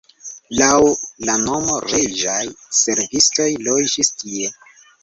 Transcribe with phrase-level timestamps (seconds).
[0.59, 0.69] Laŭ
[1.29, 2.41] la nomo reĝaj
[2.81, 4.55] servistoj loĝis tie.